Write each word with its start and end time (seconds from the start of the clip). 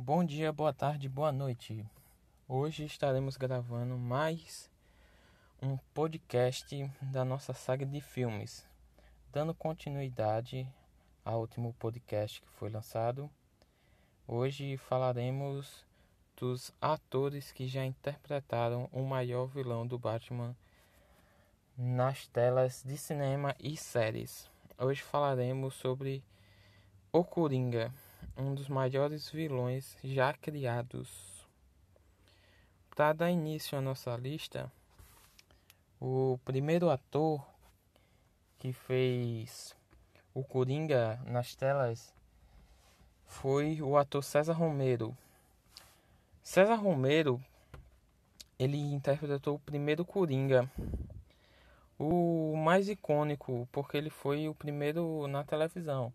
Bom 0.00 0.24
dia, 0.24 0.52
boa 0.52 0.72
tarde, 0.72 1.08
boa 1.08 1.32
noite. 1.32 1.84
Hoje 2.48 2.84
estaremos 2.84 3.36
gravando 3.36 3.98
mais 3.98 4.70
um 5.60 5.76
podcast 5.92 6.88
da 7.02 7.24
nossa 7.24 7.52
saga 7.52 7.84
de 7.84 8.00
filmes, 8.00 8.64
dando 9.32 9.52
continuidade 9.52 10.72
ao 11.24 11.40
último 11.40 11.74
podcast 11.80 12.40
que 12.40 12.48
foi 12.50 12.70
lançado. 12.70 13.28
Hoje 14.24 14.76
falaremos 14.76 15.84
dos 16.36 16.72
atores 16.80 17.50
que 17.50 17.66
já 17.66 17.84
interpretaram 17.84 18.88
o 18.92 19.02
maior 19.02 19.46
vilão 19.46 19.84
do 19.84 19.98
Batman 19.98 20.56
nas 21.76 22.28
telas 22.28 22.84
de 22.86 22.96
cinema 22.96 23.52
e 23.58 23.76
séries. 23.76 24.48
Hoje 24.78 25.02
falaremos 25.02 25.74
sobre 25.74 26.22
o 27.10 27.24
Coringa, 27.24 27.92
um 28.38 28.54
dos 28.54 28.68
maiores 28.68 29.28
vilões 29.28 29.96
já 30.02 30.32
criados. 30.32 31.08
Para 32.88 33.12
dar 33.12 33.30
início 33.30 33.76
à 33.76 33.80
nossa 33.80 34.14
lista, 34.16 34.70
o 36.00 36.38
primeiro 36.44 36.88
ator 36.88 37.44
que 38.58 38.72
fez 38.72 39.74
o 40.32 40.44
Coringa 40.44 41.20
nas 41.26 41.56
telas 41.56 42.14
foi 43.26 43.82
o 43.82 43.96
ator 43.96 44.22
César 44.22 44.52
Romero. 44.52 45.16
César 46.40 46.76
Romero, 46.76 47.42
ele 48.56 48.78
interpretou 48.78 49.56
o 49.56 49.60
primeiro 49.60 50.04
Coringa, 50.04 50.70
o 51.98 52.56
mais 52.56 52.88
icônico, 52.88 53.68
porque 53.72 53.96
ele 53.96 54.10
foi 54.10 54.48
o 54.48 54.54
primeiro 54.54 55.26
na 55.26 55.42
televisão. 55.42 56.12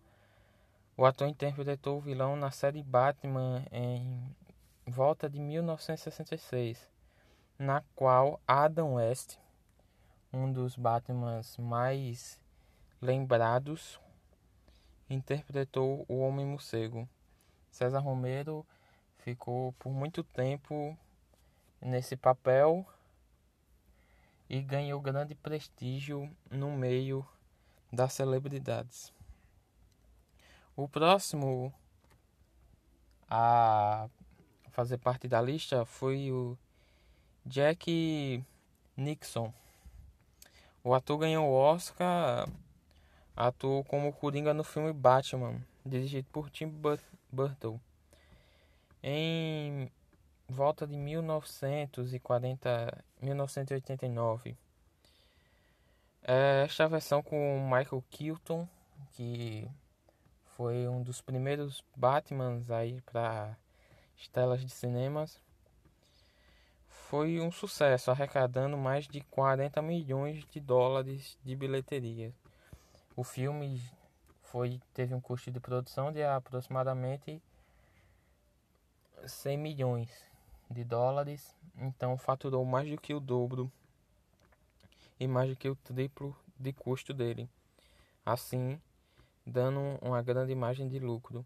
O 0.95 1.05
ator 1.05 1.27
interpretou 1.27 1.97
o 1.97 2.01
vilão 2.01 2.35
na 2.35 2.51
série 2.51 2.83
Batman 2.83 3.65
em 3.71 4.35
volta 4.85 5.27
de 5.27 5.39
1966, 5.39 6.87
na 7.57 7.81
qual 7.95 8.39
Adam 8.47 8.93
West, 8.93 9.39
um 10.31 10.53
dos 10.53 10.75
Batmans 10.75 11.57
mais 11.57 12.39
lembrados, 13.01 13.99
interpretou 15.09 16.05
o 16.07 16.19
Homem 16.19 16.45
Morcego. 16.45 17.09
César 17.71 17.99
Romero 17.99 18.63
ficou 19.17 19.73
por 19.79 19.91
muito 19.91 20.23
tempo 20.23 20.95
nesse 21.81 22.15
papel 22.15 22.85
e 24.47 24.61
ganhou 24.61 25.01
grande 25.01 25.33
prestígio 25.33 26.29
no 26.51 26.69
meio 26.69 27.27
das 27.91 28.13
celebridades. 28.13 29.11
O 30.75 30.87
próximo 30.87 31.71
a 33.29 34.09
fazer 34.71 34.97
parte 34.97 35.27
da 35.27 35.39
lista 35.39 35.85
foi 35.85 36.31
o 36.31 36.57
Jack 37.45 38.43
Nixon. 38.97 39.53
O 40.83 40.95
ator 40.95 41.19
ganhou 41.19 41.47
o 41.47 41.53
Oscar, 41.53 42.49
atuou 43.35 43.83
como 43.83 44.11
Coringa 44.13 44.51
no 44.51 44.63
filme 44.63 44.91
Batman, 44.91 45.61
dirigido 45.85 46.27
por 46.31 46.49
Tim 46.49 46.73
Burton. 47.31 47.79
Em 49.03 49.91
volta 50.49 50.87
de 50.87 50.97
1940, 50.97 53.03
1989. 53.21 54.57
Esta 56.23 56.87
versão 56.87 57.21
com 57.21 57.61
Michael 57.63 58.03
Keaton, 58.09 58.67
que 59.11 59.69
foi 60.55 60.87
um 60.87 61.01
dos 61.01 61.21
primeiros 61.21 61.83
Batmans 61.95 62.69
aí 62.69 63.01
para 63.01 63.57
telas 64.31 64.61
de 64.61 64.69
cinemas 64.69 65.39
foi 67.13 67.39
um 67.39 67.51
sucesso, 67.51 68.09
arrecadando 68.09 68.75
mais 68.75 69.07
de 69.07 69.21
40 69.21 69.79
milhões 69.83 70.43
de 70.49 70.59
dólares 70.59 71.37
de 71.43 71.55
bilheteria. 71.55 72.33
O 73.15 73.23
filme 73.23 73.79
foi, 74.41 74.81
teve 74.95 75.13
um 75.13 75.21
custo 75.21 75.51
de 75.51 75.59
produção 75.59 76.11
de 76.11 76.23
aproximadamente 76.23 77.39
100 79.27 79.57
milhões 79.59 80.09
de 80.71 80.83
dólares, 80.83 81.55
então 81.77 82.17
faturou 82.17 82.65
mais 82.65 82.89
do 82.89 82.99
que 82.99 83.13
o 83.13 83.19
dobro 83.19 83.71
e 85.19 85.27
mais 85.27 85.51
do 85.51 85.55
que 85.55 85.69
o 85.69 85.75
triplo 85.75 86.35
de 86.57 86.73
custo 86.73 87.13
dele, 87.13 87.47
assim 88.25 88.81
dando 89.45 89.79
uma 90.01 90.21
grande 90.21 90.51
imagem 90.51 90.87
de 90.87 90.99
lucro. 90.99 91.45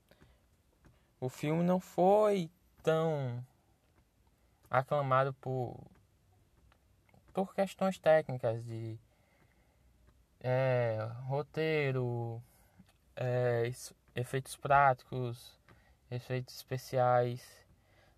O 1.20 1.30
filme 1.30 1.64
não 1.64 1.80
foi 1.80 2.50
tão 2.84 3.44
aclamado 4.70 5.34
por, 5.34 5.80
por 7.34 7.54
questões 7.54 7.98
técnicas 7.98 8.64
de 8.64 9.00
é, 10.40 11.10
roteiro, 11.26 12.42
é, 13.16 13.72
efeitos 14.16 14.56
práticos, 14.56 15.58
efeitos 16.12 16.56
especiais, 16.56 17.44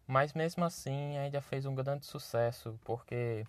mas 0.05 0.33
mesmo 0.33 0.65
assim 0.65 1.17
ainda 1.17 1.41
fez 1.41 1.65
um 1.65 1.75
grande 1.75 2.05
sucesso 2.05 2.79
porque 2.83 3.45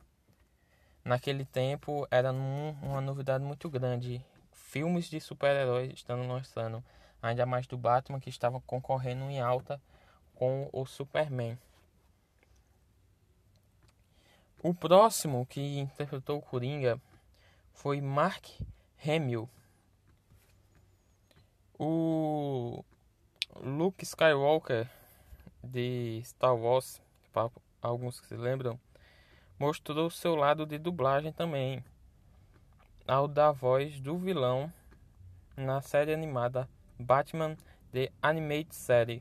naquele 1.05 1.45
tempo 1.45 2.07
era 2.11 2.33
uma 2.33 3.01
novidade 3.01 3.43
muito 3.43 3.69
grande 3.69 4.25
filmes 4.63 5.11
de 5.11 5.21
super-heróis 5.21 5.93
estando 5.93 6.27
lançando, 6.27 6.83
ainda 7.23 7.45
mais 7.45 7.67
do 7.67 7.77
Batman 7.77 8.21
que 8.21 8.31
estava 8.31 8.61
concorrendo 8.61 9.25
em 9.25 9.41
alta 9.41 9.81
com 10.35 10.69
o 10.73 10.87
Superman. 10.87 11.59
O 14.63 14.75
próximo 14.75 15.47
que 15.47 15.79
interpretou 15.79 16.39
o 16.39 16.43
Coringa 16.43 17.01
foi 17.73 18.01
Mark 18.01 18.47
Hamill. 19.05 19.49
O 21.79 22.85
Luke 23.57 24.05
Skywalker 24.05 24.89
de 25.63 26.21
Star 26.25 26.55
Wars, 26.55 27.01
para 27.33 27.51
alguns 27.81 28.21
que 28.21 28.27
se 28.27 28.37
lembram, 28.37 28.79
mostrou 29.59 30.11
seu 30.11 30.35
lado 30.35 30.67
de 30.67 30.79
dublagem 30.79 31.33
também, 31.33 31.85
ao 33.11 33.27
dar 33.27 33.51
voz 33.51 34.01
do 34.01 34.17
vilão 34.17 34.73
na 35.57 35.81
série 35.81 36.15
animada 36.15 36.69
Batman 36.97 37.57
The 37.91 38.13
Animated 38.23 38.73
Series. 38.73 39.21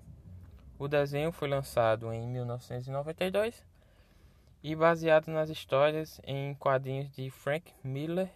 O 0.77 0.87
desenho 0.87 1.31
foi 1.31 1.47
lançado 1.47 2.13
em 2.13 2.27
1992 2.27 3.65
e 4.61 4.75
baseado 4.75 5.29
nas 5.29 5.49
histórias 5.49 6.21
em 6.23 6.53
quadrinhos 6.53 7.09
de 7.09 7.31
Frank 7.31 7.73
Miller. 7.83 8.29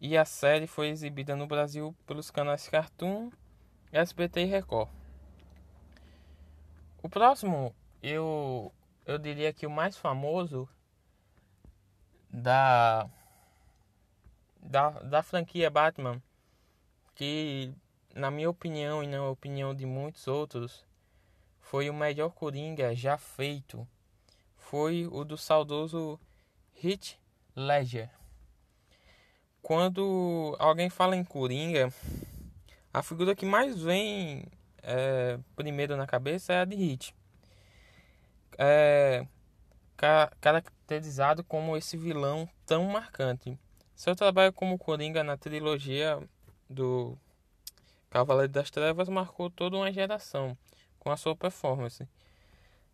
E 0.00 0.16
a 0.16 0.24
série 0.24 0.68
foi 0.68 0.90
exibida 0.90 1.34
no 1.34 1.48
Brasil 1.48 1.92
pelos 2.06 2.30
canais 2.30 2.68
Cartoon, 2.68 3.32
SBT 3.90 4.42
e 4.42 4.44
Record. 4.44 4.90
O 7.02 7.08
próximo, 7.08 7.74
eu, 8.00 8.72
eu 9.04 9.18
diria 9.18 9.52
que 9.52 9.66
o 9.66 9.70
mais 9.70 9.96
famoso 9.96 10.68
da, 12.30 13.10
da, 14.68 14.90
da 14.90 15.22
franquia 15.22 15.70
Batman, 15.70 16.22
que 17.14 17.72
na 18.14 18.30
minha 18.30 18.50
opinião 18.50 19.02
e 19.02 19.06
na 19.06 19.28
opinião 19.28 19.74
de 19.74 19.86
muitos 19.86 20.28
outros, 20.28 20.86
foi 21.60 21.90
o 21.90 21.94
melhor 21.94 22.30
Coringa 22.30 22.94
já 22.94 23.16
feito 23.18 23.86
foi 24.68 25.08
o 25.10 25.24
do 25.24 25.38
saudoso 25.38 26.20
Heath 26.84 27.18
Ledger. 27.56 28.10
Quando 29.62 30.54
alguém 30.58 30.90
fala 30.90 31.16
em 31.16 31.24
Coringa, 31.24 31.90
a 32.92 33.02
figura 33.02 33.34
que 33.34 33.46
mais 33.46 33.80
vem 33.80 34.44
é, 34.82 35.38
primeiro 35.56 35.96
na 35.96 36.06
cabeça 36.06 36.52
é 36.52 36.60
a 36.60 36.64
de 36.66 36.74
Heath. 36.74 37.14
É, 38.58 39.26
caracterizado 40.38 41.42
como 41.42 41.74
esse 41.74 41.96
vilão 41.96 42.46
tão 42.66 42.84
marcante. 42.84 43.58
Seu 43.98 44.14
trabalho 44.14 44.52
como 44.52 44.78
Coringa 44.78 45.24
na 45.24 45.36
trilogia 45.36 46.22
do 46.70 47.18
Cavaleiro 48.08 48.52
das 48.52 48.70
Trevas 48.70 49.08
marcou 49.08 49.50
toda 49.50 49.76
uma 49.76 49.92
geração 49.92 50.56
com 51.00 51.10
a 51.10 51.16
sua 51.16 51.34
performance. 51.34 52.06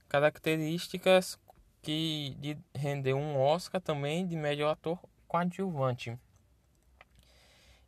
Características 0.09 1.39
que 1.83 2.35
de 2.41 2.57
rendeu 2.75 3.19
um 3.19 3.39
Oscar 3.39 3.83
também 3.83 4.27
de 4.27 4.35
melhor 4.35 4.71
ator 4.71 4.99
coadjuvante. 5.29 6.19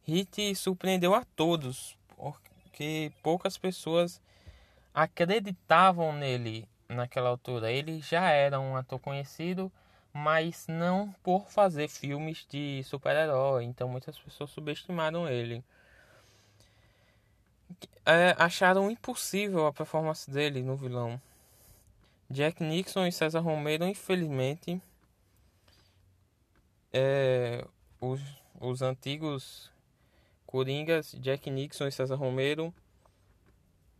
Hit 0.02 0.54
surpreendeu 0.54 1.14
a 1.14 1.24
todos, 1.24 1.96
porque 2.18 3.10
poucas 3.22 3.56
pessoas 3.56 4.20
acreditavam 4.92 6.12
nele 6.12 6.68
naquela 6.86 7.30
altura. 7.30 7.72
Ele 7.72 7.98
já 8.02 8.28
era 8.28 8.60
um 8.60 8.76
ator 8.76 9.00
conhecido, 9.00 9.72
mas 10.16 10.66
não 10.66 11.12
por 11.22 11.50
fazer 11.50 11.88
filmes 11.88 12.46
de 12.48 12.82
super-herói, 12.84 13.64
então 13.64 13.86
muitas 13.86 14.18
pessoas 14.18 14.50
subestimaram 14.50 15.28
ele. 15.28 15.62
é, 18.06 18.34
acharam 18.38 18.90
impossível 18.90 19.66
a 19.66 19.72
performance 19.72 20.30
dele 20.30 20.62
no 20.62 20.74
vilão. 20.76 21.20
Jack 22.30 22.62
Nixon 22.62 23.06
e 23.06 23.12
César 23.12 23.40
Romero, 23.40 23.84
infelizmente, 23.86 24.80
é, 26.92 27.64
os, 28.00 28.20
os 28.58 28.80
antigos 28.80 29.70
Coringas, 30.46 31.12
Jack 31.20 31.50
Nixon 31.50 31.88
e 31.88 31.92
César 31.92 32.16
Romero, 32.16 32.72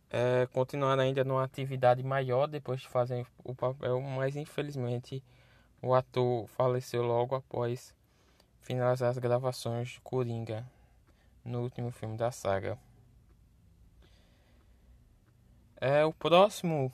é, 0.09 0.47
continuaram 0.51 1.03
ainda 1.03 1.23
numa 1.23 1.43
atividade 1.43 2.01
maior 2.01 2.47
depois 2.47 2.81
de 2.81 2.87
fazerem 2.87 3.25
o 3.43 3.53
papel, 3.53 4.01
mas 4.01 4.35
infelizmente 4.35 5.21
o 5.81 5.93
ator 5.93 6.47
faleceu 6.47 7.03
logo 7.03 7.35
após 7.35 7.93
finalizar 8.61 9.09
as 9.09 9.17
gravações 9.17 9.89
de 9.89 10.01
Coringa 10.01 10.65
no 11.43 11.61
último 11.61 11.91
filme 11.91 12.17
da 12.17 12.31
saga. 12.31 12.77
É, 15.79 16.03
o 16.03 16.11
próximo 16.11 16.91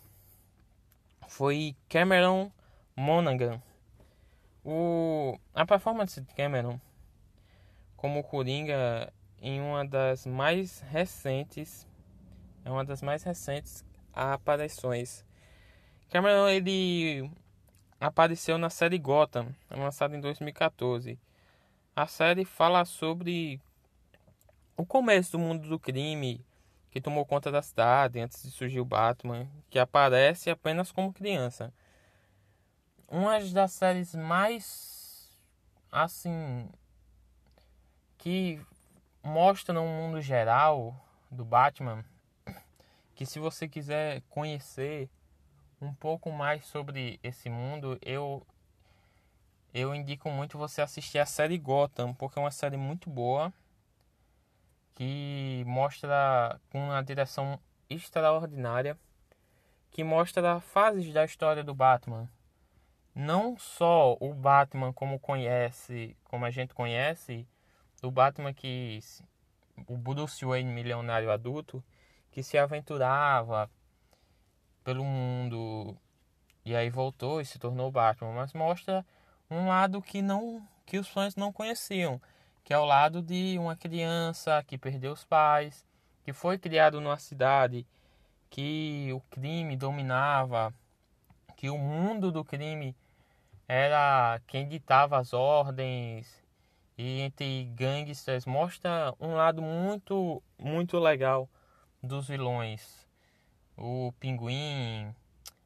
foi 1.28 1.76
Cameron 1.90 2.52
Monaghan. 2.96 3.62
O, 4.64 5.38
a 5.54 5.66
performance 5.66 6.22
de 6.22 6.34
Cameron 6.34 6.80
como 7.98 8.24
Coringa 8.24 9.12
em 9.42 9.60
uma 9.62 9.86
das 9.86 10.26
mais 10.26 10.80
recentes 10.82 11.88
é 12.66 12.70
uma 12.70 12.86
das 12.86 13.02
mais 13.02 13.24
recentes 13.24 13.84
aparições. 14.14 15.26
Cameron 16.10 16.48
ele 16.48 17.30
apareceu 18.04 18.58
na 18.58 18.70
série 18.70 19.00
Gotham, 19.00 19.56
lançada 19.70 20.14
em 20.14 20.20
2014. 20.20 21.18
A 21.96 22.06
série 22.06 22.44
fala 22.44 22.84
sobre 22.84 23.62
o 24.76 24.86
começo 24.86 25.32
do 25.32 25.40
mundo 25.40 25.70
do 25.70 25.80
crime 25.80 26.46
que 26.92 27.00
tomou 27.00 27.26
conta 27.26 27.50
da 27.50 27.62
cidade 27.62 28.20
antes 28.20 28.44
de 28.44 28.52
surgir 28.52 28.82
o 28.82 28.86
Batman, 28.86 29.48
que 29.70 29.80
aparece 29.80 30.50
apenas 30.50 30.92
como 30.92 31.14
criança. 31.14 31.74
Uma 33.08 33.40
das 33.40 33.72
séries 33.72 34.14
mais 34.14 35.40
assim 35.90 36.70
que 38.18 38.60
mostra 39.24 39.80
um 39.80 39.88
mundo 39.88 40.20
geral 40.20 40.94
do 41.32 41.46
Batman, 41.46 42.04
que 43.16 43.26
se 43.26 43.40
você 43.40 43.66
quiser 43.66 44.22
conhecer 44.30 45.10
um 45.84 45.94
pouco 45.94 46.32
mais 46.32 46.66
sobre 46.66 47.20
esse 47.22 47.50
mundo, 47.50 47.98
eu 48.02 48.46
eu 49.74 49.94
indico 49.94 50.30
muito 50.30 50.58
você 50.58 50.82
assistir 50.82 51.18
a 51.18 51.26
série 51.26 51.58
Gotham, 51.58 52.14
porque 52.14 52.38
é 52.38 52.42
uma 52.42 52.52
série 52.52 52.78
muito 52.78 53.10
boa 53.10 53.52
que 54.94 55.64
mostra 55.66 56.62
com 56.72 56.90
uma 56.90 57.02
direção 57.02 57.60
extraordinária, 57.90 58.98
que 59.90 60.04
mostra 60.04 60.60
fases 60.60 61.12
da 61.12 61.26
história 61.26 61.64
do 61.64 61.74
Batman. 61.74 62.30
Não 63.16 63.58
só 63.58 64.16
o 64.20 64.34
Batman 64.34 64.94
como 64.94 65.20
conhece, 65.20 66.16
como 66.24 66.46
a 66.46 66.52
gente 66.52 66.74
conhece, 66.76 67.48
o 68.04 68.12
Batman 68.12 68.54
que 68.54 69.00
o 69.88 69.98
Bruce 69.98 70.46
Wayne 70.46 70.72
milionário 70.72 71.32
adulto 71.32 71.84
que 72.32 72.44
se 72.44 72.58
aventurava 72.58 73.70
pelo 74.84 75.04
mundo. 75.04 75.96
E 76.66 76.76
aí 76.76 76.90
voltou 76.90 77.42
e 77.42 77.46
se 77.46 77.60
tornou 77.60 77.92
Batman, 77.92 78.34
mas 78.34 78.54
mostra 78.54 79.06
um 79.50 79.68
lado 79.68 80.02
que 80.02 80.22
não 80.22 80.68
que 80.86 80.98
os 80.98 81.08
fãs 81.08 81.36
não 81.36 81.52
conheciam, 81.52 82.22
que 82.64 82.74
é 82.74 82.78
o 82.78 82.86
lado 82.86 83.22
de 83.22 83.58
uma 83.58 83.76
criança 83.76 84.64
que 84.66 84.78
perdeu 84.78 85.14
os 85.14 85.24
pais, 85.24 85.86
que 86.24 86.34
foi 86.34 86.58
criado 86.58 87.00
numa 87.02 87.18
cidade 87.18 87.86
que 88.50 89.10
o 89.14 89.20
crime 89.32 89.76
dominava, 89.76 90.74
que 91.56 91.70
o 91.70 91.78
mundo 91.78 92.32
do 92.32 92.44
crime 92.44 92.96
era 93.68 94.40
quem 94.48 94.68
ditava 94.68 95.18
as 95.18 95.34
ordens. 95.34 96.44
E 96.98 97.22
entre 97.22 97.66
gangsters 97.76 98.46
mostra 98.46 99.14
um 99.20 99.34
lado 99.34 99.62
muito 99.62 100.44
muito 100.60 101.00
legal 101.00 101.50
dos 102.02 102.28
vilões. 102.28 103.03
O 103.78 104.14
Pinguim 104.20 105.14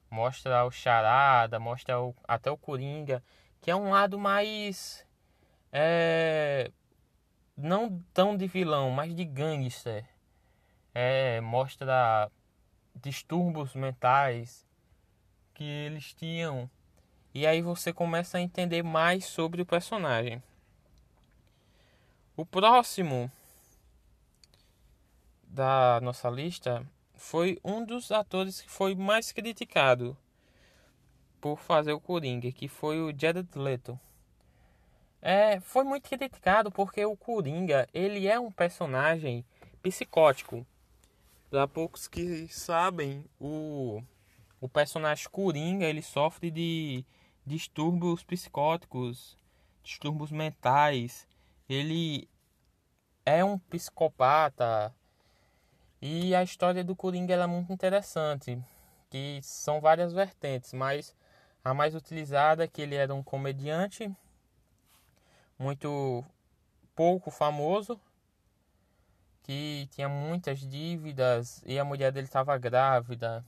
mostra 0.09 0.65
o 0.65 0.71
Charada, 0.71 1.59
mostra 1.59 1.99
o, 1.99 2.15
até 2.27 2.49
o 2.49 2.57
Coringa, 2.57 3.23
que 3.61 3.69
é 3.69 3.75
um 3.75 3.89
lado 3.89 4.17
mais 4.17 5.05
é, 5.71 6.71
não 7.55 8.01
tão 8.13 8.37
de 8.37 8.47
vilão, 8.47 8.89
mas 8.91 9.15
de 9.15 9.25
gangster. 9.25 10.05
É, 10.93 11.39
mostra 11.41 12.31
distúrbios 12.95 13.75
mentais 13.75 14.65
que 15.53 15.63
eles 15.63 16.13
tinham. 16.13 16.69
E 17.33 17.45
aí 17.45 17.61
você 17.61 17.93
começa 17.93 18.37
a 18.37 18.41
entender 18.41 18.83
mais 18.83 19.25
sobre 19.25 19.61
o 19.61 19.65
personagem. 19.65 20.41
O 22.35 22.45
próximo 22.45 23.31
da 25.43 25.99
nossa 26.01 26.29
lista 26.29 26.85
foi 27.17 27.59
um 27.63 27.83
dos 27.83 28.11
atores 28.11 28.61
que 28.61 28.69
foi 28.69 28.95
mais 28.95 29.31
criticado 29.31 30.15
por 31.41 31.59
fazer 31.59 31.93
o 31.93 31.99
Coringa, 31.99 32.51
que 32.51 32.67
foi 32.67 32.99
o 33.01 33.13
Jared 33.17 33.49
Leto. 33.55 33.99
É, 35.21 35.59
foi 35.59 35.83
muito 35.83 36.07
criticado 36.09 36.71
porque 36.71 37.03
o 37.05 37.17
Coringa, 37.17 37.87
ele 37.93 38.27
é 38.27 38.39
um 38.39 38.51
personagem 38.51 39.43
psicótico. 39.81 40.65
Para 41.49 41.67
poucos 41.67 42.07
que 42.07 42.47
sabem, 42.49 43.25
o, 43.39 44.01
o 44.59 44.69
personagem 44.69 45.27
Coringa, 45.29 45.85
ele 45.85 46.01
sofre 46.01 46.51
de 46.51 47.05
distúrbios 47.45 48.23
psicóticos, 48.23 49.37
distúrbios 49.81 50.31
mentais. 50.31 51.27
Ele 51.67 52.29
é 53.25 53.43
um 53.43 53.57
psicopata. 53.57 54.93
E 56.01 56.35
a 56.35 56.43
história 56.43 56.83
do 56.83 56.95
Coringa 56.95 57.33
é 57.33 57.47
muito 57.47 57.73
interessante, 57.73 58.61
que 59.09 59.39
são 59.41 59.81
várias 59.81 60.13
vertentes, 60.13 60.73
mas 60.73 61.15
a 61.63 61.73
mais 61.73 61.95
utilizada 61.95 62.63
é 62.63 62.67
que 62.67 62.81
ele 62.81 62.95
era 62.95 63.13
um 63.13 63.23
comediante 63.23 64.11
muito 65.57 66.23
pouco 66.95 67.31
famoso, 67.31 67.99
que 69.41 69.87
tinha 69.91 70.07
muitas 70.07 70.59
dívidas 70.59 71.63
e 71.65 71.79
a 71.79 71.85
mulher 71.85 72.11
dele 72.11 72.27
estava 72.27 72.57
grávida 72.57 73.43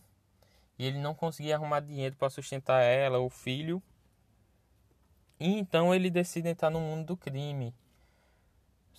e 0.77 0.85
ele 0.85 0.97
não 0.97 1.13
conseguia 1.13 1.55
arrumar 1.55 1.81
dinheiro 1.81 2.15
para 2.15 2.29
sustentar 2.29 2.81
ela, 2.81 3.19
o 3.19 3.29
filho. 3.29 3.83
E 5.39 5.57
então 5.59 5.93
ele 5.93 6.09
decide 6.09 6.47
entrar 6.47 6.69
no 6.69 6.79
mundo 6.79 7.07
do 7.07 7.17
crime. 7.17 7.75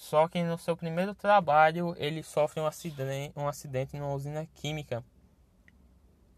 Só 0.00 0.26
que 0.28 0.42
no 0.42 0.57
seu 0.57 0.75
primeiro 0.75 1.14
trabalho 1.14 1.95
ele 1.99 2.23
sofre 2.23 2.59
um 2.59 2.64
acidente, 2.66 3.38
um 3.38 3.47
acidente 3.47 3.99
numa 3.99 4.14
usina 4.14 4.47
química 4.54 5.04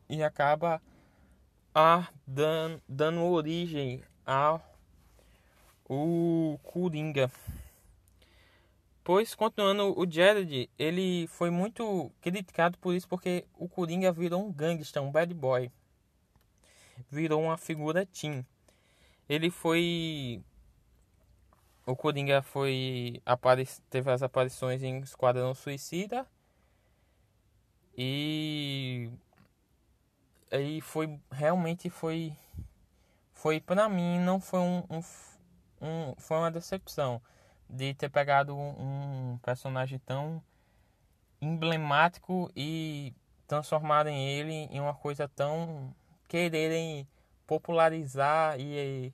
e 0.08 0.20
acaba 0.20 0.82
a, 1.72 2.08
dando, 2.26 2.82
dando 2.88 3.22
origem 3.22 4.02
a 4.26 4.58
o 5.88 6.58
Coringa. 6.64 7.30
Pois, 9.04 9.32
continuando, 9.32 9.96
o 9.96 10.10
Jared, 10.10 10.68
ele 10.76 11.28
foi 11.28 11.48
muito 11.48 12.10
criticado 12.20 12.76
por 12.78 12.92
isso, 12.92 13.06
porque 13.06 13.46
o 13.56 13.68
Coringa 13.68 14.10
virou 14.10 14.44
um 14.44 14.52
gangster, 14.52 15.00
um 15.00 15.12
bad 15.12 15.32
boy. 15.32 15.70
Virou 17.08 17.40
uma 17.40 17.56
figura 17.56 18.04
teen. 18.06 18.44
Ele 19.28 19.50
foi... 19.50 20.42
O 21.86 21.96
Coringa 21.96 22.42
foi... 22.42 23.22
Teve 23.90 24.10
as 24.10 24.22
aparições 24.22 24.82
em 24.82 25.00
Esquadrão 25.00 25.54
Suicida. 25.54 26.26
E... 27.96 29.10
Aí 30.50 30.80
foi... 30.80 31.18
Realmente 31.30 31.90
foi... 31.90 32.36
Foi, 33.32 33.60
pra 33.60 33.88
mim, 33.88 34.20
não 34.20 34.38
foi 34.38 34.60
um, 34.60 34.84
um 34.88 35.02
um, 35.82 36.14
foi 36.16 36.38
uma 36.38 36.50
decepção 36.50 37.20
de 37.68 37.92
ter 37.94 38.08
pegado 38.08 38.56
um, 38.56 39.38
personagem 39.42 39.98
tão 39.98 40.42
emblemático 41.40 42.50
e 42.54 43.12
transformarem 43.48 44.28
ele 44.28 44.52
em 44.70 44.80
uma 44.80 44.94
coisa 44.94 45.28
tão 45.28 45.94
quererem 46.28 47.06
popularizar 47.46 48.58
e 48.60 49.12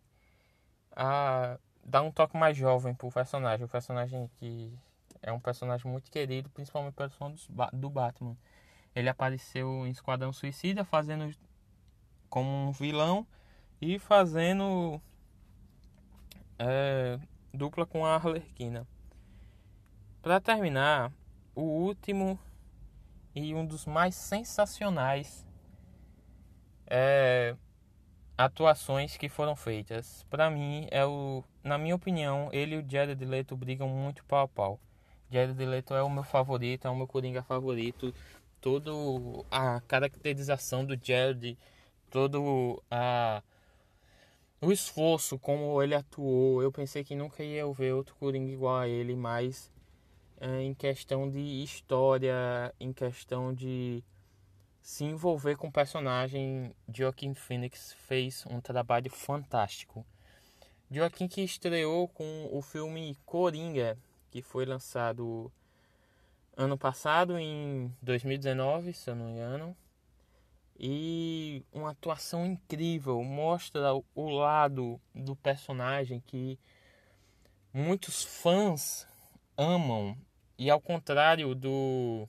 a 0.94 1.58
dar 1.88 2.02
um 2.02 2.12
toque 2.12 2.36
mais 2.36 2.56
jovem 2.56 2.94
pro 2.94 3.10
personagem, 3.10 3.64
o 3.64 3.68
personagem 3.68 4.30
que 4.38 4.70
é 5.22 5.32
um 5.32 5.40
personagem 5.40 5.90
muito 5.90 6.10
querido, 6.10 6.50
principalmente 6.50 6.94
pelo 6.94 7.10
som 7.10 7.34
do 7.72 7.88
Batman. 7.88 8.36
Ele 8.94 9.08
apareceu 9.08 9.86
em 9.86 9.90
Esquadrão 9.90 10.32
Suicida 10.32 10.84
fazendo 10.84 11.34
como 12.28 12.48
um 12.48 12.72
vilão 12.72 13.26
e 13.80 13.98
fazendo 13.98 15.00
é, 16.58 17.18
dupla 17.54 17.86
com 17.86 18.04
a 18.04 18.14
Arlequina. 18.14 18.86
Para 20.20 20.40
terminar, 20.40 21.10
o 21.54 21.62
último 21.62 22.38
e 23.34 23.54
um 23.54 23.64
dos 23.64 23.86
mais 23.86 24.14
sensacionais 24.14 25.46
é, 26.86 27.56
atuações 28.38 29.16
que 29.16 29.28
foram 29.28 29.56
feitas. 29.56 30.24
Para 30.30 30.48
mim, 30.48 30.86
é 30.92 31.04
o, 31.04 31.42
na 31.64 31.76
minha 31.76 31.96
opinião, 31.96 32.48
ele 32.52 32.76
e 32.76 32.78
o 32.78 32.88
Jared 32.88 33.22
Leto 33.24 33.56
brigam 33.56 33.88
muito 33.88 34.24
pau 34.24 34.42
a 34.44 34.48
pau. 34.48 34.80
Jared 35.28 35.62
Leto 35.66 35.92
é 35.92 36.02
o 36.02 36.08
meu 36.08 36.22
favorito, 36.22 36.86
é 36.86 36.90
o 36.90 36.96
meu 36.96 37.08
Coringa 37.08 37.42
favorito. 37.42 38.14
Todo 38.60 39.44
a 39.50 39.80
caracterização 39.80 40.84
do 40.84 40.96
Jared, 41.02 41.58
todo 42.10 42.82
a 42.90 43.42
o 44.60 44.72
esforço 44.72 45.38
como 45.38 45.80
ele 45.82 45.94
atuou, 45.94 46.62
eu 46.62 46.72
pensei 46.72 47.04
que 47.04 47.14
nunca 47.14 47.44
ia 47.44 47.64
ver 47.72 47.92
outro 47.92 48.16
Coringa 48.16 48.50
igual 48.52 48.78
a 48.78 48.88
ele, 48.88 49.14
mas 49.14 49.70
é, 50.40 50.62
em 50.62 50.74
questão 50.74 51.30
de 51.30 51.40
história, 51.62 52.74
em 52.80 52.92
questão 52.92 53.54
de 53.54 54.02
se 54.80 55.04
envolver 55.04 55.56
com 55.56 55.68
o 55.68 55.72
personagem, 55.72 56.74
Joaquin 56.92 57.34
Phoenix 57.34 57.92
fez 58.06 58.44
um 58.46 58.60
trabalho 58.60 59.10
fantástico. 59.10 60.04
Joaquin 60.90 61.28
que 61.28 61.42
estreou 61.42 62.08
com 62.08 62.48
o 62.50 62.62
filme 62.62 63.16
Coringa, 63.26 63.98
que 64.30 64.40
foi 64.40 64.64
lançado 64.64 65.52
ano 66.56 66.78
passado, 66.78 67.38
em 67.38 67.94
2019, 68.02 68.92
se 68.92 69.10
eu 69.10 69.14
não 69.14 69.26
me 69.26 69.32
engano. 69.32 69.76
E 70.78 71.64
uma 71.72 71.90
atuação 71.90 72.46
incrível, 72.46 73.22
mostra 73.22 73.92
o 74.14 74.28
lado 74.30 75.00
do 75.14 75.36
personagem 75.36 76.20
que 76.20 76.58
muitos 77.72 78.24
fãs 78.24 79.06
amam. 79.56 80.16
E 80.56 80.70
ao 80.70 80.80
contrário 80.80 81.54
do 81.54 82.28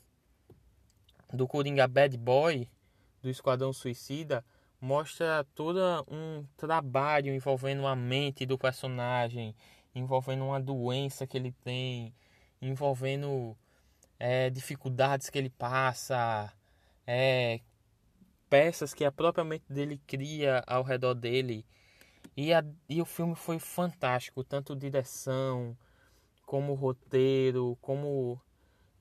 do 1.33 1.47
Coringa 1.47 1.87
Bad 1.87 2.17
Boy, 2.17 2.67
do 3.21 3.29
Esquadrão 3.29 3.71
Suicida, 3.71 4.43
mostra 4.79 5.45
todo 5.55 5.79
um 6.09 6.45
trabalho 6.55 7.33
envolvendo 7.33 7.85
a 7.85 7.95
mente 7.95 8.45
do 8.45 8.57
personagem, 8.57 9.55
envolvendo 9.93 10.45
uma 10.45 10.59
doença 10.59 11.27
que 11.27 11.37
ele 11.37 11.51
tem, 11.51 12.13
envolvendo 12.61 13.57
é, 14.17 14.49
dificuldades 14.49 15.29
que 15.29 15.37
ele 15.37 15.49
passa, 15.49 16.51
é, 17.05 17.59
peças 18.49 18.93
que 18.93 19.05
a 19.05 19.11
própria 19.11 19.43
mente 19.43 19.65
dele 19.69 20.01
cria 20.07 20.63
ao 20.65 20.83
redor 20.83 21.13
dele. 21.13 21.65
E, 22.35 22.53
a, 22.53 22.63
e 22.87 23.01
o 23.01 23.05
filme 23.05 23.35
foi 23.35 23.59
fantástico, 23.59 24.43
tanto 24.43 24.75
direção, 24.75 25.77
como 26.45 26.73
roteiro, 26.73 27.77
como 27.81 28.41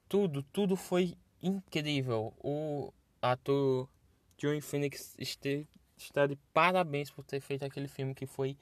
tudo, 0.09 0.43
tudo 0.43 0.77
foi 0.77 1.17
incrível. 1.43 2.33
O 2.39 2.93
ator 3.21 3.89
John 4.37 4.61
Phoenix 4.61 5.17
está 5.19 6.27
de 6.27 6.37
parabéns 6.53 7.11
por 7.11 7.25
ter 7.25 7.41
feito 7.41 7.65
aquele 7.65 7.89
filme 7.89 8.15
que 8.15 8.27
foi 8.27 8.57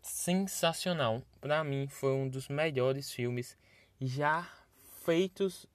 sensacional. 0.00 1.22
Para 1.40 1.62
mim, 1.64 1.86
foi 1.88 2.12
um 2.12 2.28
dos 2.28 2.48
melhores 2.48 3.12
filmes 3.12 3.56
já 4.00 4.48
feitos 5.04 5.66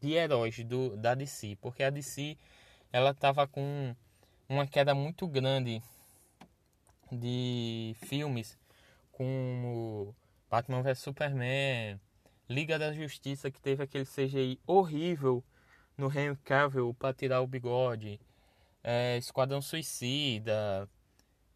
de 0.00 0.12
heróis 0.12 0.62
do, 0.64 0.96
da 0.96 1.14
DC, 1.14 1.56
porque 1.60 1.82
a 1.82 1.90
DC 1.90 2.36
ela 2.92 3.10
estava 3.10 3.46
com 3.46 3.94
uma 4.48 4.66
queda 4.66 4.94
muito 4.94 5.26
grande 5.26 5.82
de 7.10 7.94
filmes 8.04 8.58
como 9.12 10.14
Batman 10.50 10.82
vs 10.82 10.98
Superman, 10.98 12.00
Liga 12.48 12.78
da 12.78 12.92
Justiça 12.92 13.50
que 13.50 13.60
teve 13.60 13.82
aquele 13.82 14.04
CGI 14.04 14.60
horrível 14.66 15.42
no 15.96 16.08
Henry 16.08 16.36
Cavill 16.44 16.94
para 16.94 17.14
tirar 17.14 17.40
o 17.40 17.46
bigode, 17.46 18.20
é, 18.82 19.16
Esquadrão 19.16 19.60
Suicida, 19.62 20.88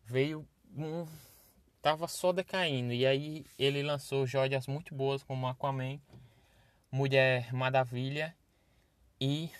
veio 0.05 0.47
um, 0.77 1.07
tava 1.83 2.09
só 2.09 2.33
decaindo. 2.33 2.93
E 2.93 3.07
aí 3.07 3.47
ele 3.59 3.83
lançou 3.83 4.27
joias 4.27 4.67
muito 4.67 4.95
boas 4.95 5.23
como 5.23 5.47
Aquaman, 5.47 6.01
Mulher 6.91 7.53
Maravilha 7.53 8.35
e 9.21 9.51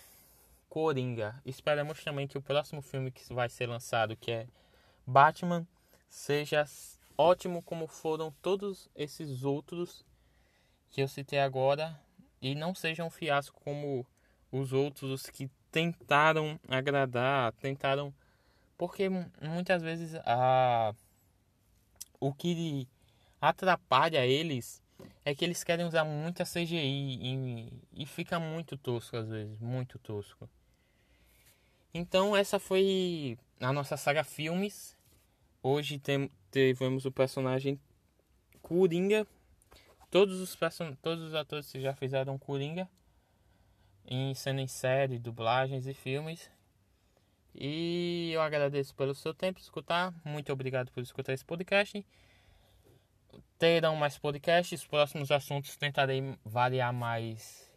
Coringa. 0.67 1.41
Esperamos 1.45 2.03
também 2.03 2.27
que 2.27 2.37
o 2.37 2.41
próximo 2.41 2.81
filme 2.81 3.11
que 3.11 3.33
vai 3.33 3.49
ser 3.49 3.67
lançado, 3.67 4.15
que 4.15 4.31
é 4.31 4.47
Batman, 5.05 5.67
seja 6.09 6.65
ótimo 7.17 7.61
como 7.61 7.87
foram 7.87 8.31
todos 8.41 8.89
esses 8.95 9.43
outros 9.43 10.05
que 10.89 11.01
eu 11.01 11.07
citei 11.07 11.39
agora. 11.39 11.99
E 12.41 12.55
não 12.55 12.73
seja 12.73 13.03
um 13.03 13.09
fiasco 13.09 13.61
como 13.63 14.05
os 14.51 14.73
outros 14.73 15.29
que 15.29 15.49
tentaram 15.71 16.59
agradar, 16.67 17.53
tentaram. 17.53 18.13
Porque 18.77 19.07
muitas 19.41 19.81
vezes 19.81 20.15
a, 20.25 20.93
o 22.19 22.33
que 22.33 22.87
atrapalha 23.39 24.25
eles 24.25 24.81
é 25.23 25.33
que 25.33 25.45
eles 25.45 25.63
querem 25.63 25.85
usar 25.85 26.03
muita 26.03 26.43
CGI 26.43 27.19
e, 27.21 27.73
e 27.93 28.05
fica 28.05 28.39
muito 28.39 28.77
tosco 28.77 29.17
às 29.17 29.29
vezes, 29.29 29.59
muito 29.59 29.97
tosco. 29.99 30.49
Então 31.93 32.35
essa 32.35 32.59
foi 32.59 33.37
a 33.59 33.71
nossa 33.71 33.95
saga 33.97 34.23
filmes. 34.23 34.97
Hoje 35.61 35.99
tem, 35.99 36.29
tivemos 36.51 37.05
o 37.05 37.11
personagem 37.11 37.79
Coringa. 38.61 39.27
Todos 40.09 40.41
os, 40.41 40.57
todos 41.01 41.23
os 41.23 41.35
atores 41.35 41.71
que 41.71 41.79
já 41.79 41.93
fizeram 41.93 42.37
Coringa 42.37 42.89
em 44.05 44.33
sendo 44.33 44.59
em 44.59 44.67
série, 44.67 45.19
dublagens 45.19 45.87
e 45.87 45.93
filmes. 45.93 46.49
E 47.53 48.31
eu 48.33 48.41
agradeço 48.41 48.95
pelo 48.95 49.13
seu 49.13 49.33
tempo 49.33 49.59
de 49.59 49.65
escutar. 49.65 50.13
Muito 50.23 50.51
obrigado 50.53 50.91
por 50.91 51.03
escutar 51.03 51.33
esse 51.33 51.43
podcast. 51.43 52.05
Terão 53.59 53.95
mais 53.95 54.17
podcasts. 54.17 54.81
Os 54.81 54.87
próximos 54.87 55.31
assuntos 55.31 55.75
tentarei 55.75 56.37
variar 56.45 56.93
mais. 56.93 57.69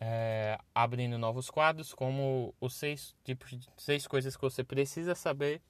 É, 0.00 0.56
abrindo 0.72 1.18
novos 1.18 1.50
quadros, 1.50 1.92
como 1.92 2.54
os 2.60 2.74
seis 2.74 3.16
tipos 3.24 3.50
de 3.50 3.66
seis 3.76 4.06
coisas 4.06 4.36
que 4.36 4.42
você 4.42 4.62
precisa 4.62 5.14
saber. 5.14 5.60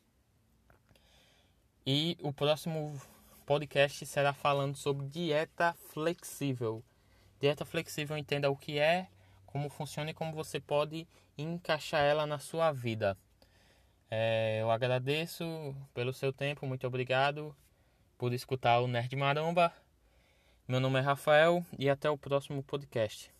E 1.87 2.19
o 2.21 2.31
próximo 2.31 3.01
podcast 3.47 4.05
será 4.05 4.35
falando 4.35 4.77
sobre 4.77 5.07
dieta 5.07 5.75
flexível. 5.91 6.85
Dieta 7.41 7.65
flexível 7.65 8.19
entenda 8.19 8.51
o 8.51 8.57
que 8.57 8.79
é 8.79 9.09
como 9.49 9.69
funciona 9.69 10.11
e 10.11 10.15
como 10.15 10.33
você 10.33 10.61
pode 10.61 11.07
encaixar 11.37 12.03
ela 12.03 12.27
na 12.27 12.39
sua 12.39 12.71
vida. 12.71 13.17
É, 14.11 14.59
eu 14.61 14.71
agradeço 14.71 15.45
pelo 15.93 16.13
seu 16.13 16.33
tempo, 16.33 16.67
muito 16.67 16.87
obrigado 16.87 17.55
por 18.17 18.33
escutar 18.33 18.81
o 18.81 18.87
Nerd 18.87 19.15
Maromba. 19.17 19.73
Meu 20.67 20.81
nome 20.81 20.99
é 20.99 21.03
Rafael 21.03 21.65
e 21.79 21.89
até 21.89 22.11
o 22.11 22.19
próximo 22.19 22.63
podcast. 22.63 23.38